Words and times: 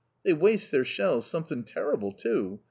They 0.23 0.33
waste 0.33 0.71
their 0.71 0.83
shells 0.83 1.27
something 1.29 1.63
terrible 1.63 2.11
too. 2.11 2.59